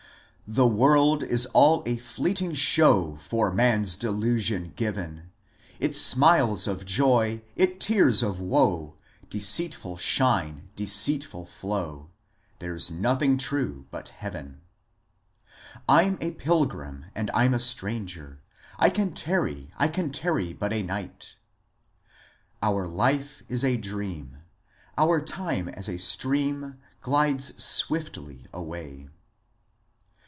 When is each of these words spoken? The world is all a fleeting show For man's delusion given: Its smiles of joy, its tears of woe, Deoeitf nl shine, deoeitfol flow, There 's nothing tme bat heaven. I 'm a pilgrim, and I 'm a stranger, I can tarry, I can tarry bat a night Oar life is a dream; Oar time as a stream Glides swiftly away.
The 0.47 0.67
world 0.67 1.23
is 1.23 1.45
all 1.53 1.81
a 1.85 1.95
fleeting 1.95 2.55
show 2.55 3.15
For 3.21 3.53
man's 3.53 3.95
delusion 3.95 4.73
given: 4.75 5.31
Its 5.79 5.97
smiles 5.97 6.67
of 6.67 6.83
joy, 6.83 7.41
its 7.55 7.85
tears 7.85 8.21
of 8.21 8.41
woe, 8.41 8.95
Deoeitf 9.29 9.79
nl 9.79 9.97
shine, 9.97 10.67
deoeitfol 10.75 11.47
flow, 11.47 12.09
There 12.59 12.77
's 12.77 12.91
nothing 12.91 13.37
tme 13.37 13.89
bat 13.91 14.09
heaven. 14.09 14.59
I 15.87 16.03
'm 16.03 16.17
a 16.19 16.31
pilgrim, 16.31 17.05
and 17.15 17.31
I 17.33 17.45
'm 17.45 17.53
a 17.53 17.57
stranger, 17.59 18.41
I 18.77 18.89
can 18.89 19.13
tarry, 19.13 19.71
I 19.77 19.87
can 19.87 20.11
tarry 20.11 20.51
bat 20.51 20.73
a 20.73 20.83
night 20.83 21.37
Oar 22.61 22.89
life 22.89 23.41
is 23.47 23.63
a 23.63 23.77
dream; 23.77 24.39
Oar 24.97 25.21
time 25.21 25.69
as 25.69 25.87
a 25.87 25.95
stream 25.97 26.75
Glides 27.01 27.63
swiftly 27.63 28.47
away. 28.51 29.07